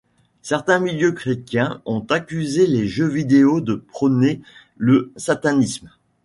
[0.41, 4.41] Certains milieux chrétiens ont accusé les jeux vidéo de prôner
[4.75, 5.91] le satanisme.